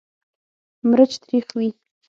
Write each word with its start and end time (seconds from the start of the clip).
مرچ 0.89 1.11
تریخ 1.23 1.45
وي. 1.57 1.69